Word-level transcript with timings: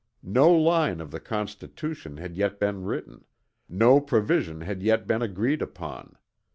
No 0.23 0.49
line 0.51 0.99
of 0.99 1.11
the 1.11 1.19
Constitution 1.19 2.17
had 2.17 2.35
yet 2.35 2.59
been 2.59 2.81
written; 2.85 3.23
no 3.69 3.99
provision 4.01 4.61
had 4.61 4.81
yet 4.81 5.05
been 5.05 5.21
agreed 5.21 5.61
upon. 5.61 6.17